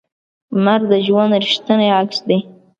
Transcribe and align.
مرګ 0.65 0.83
د 0.91 0.93
ژوند 1.05 1.31
ریښتینی 1.43 1.87
عکس 1.99 2.19
دی. 2.27 2.39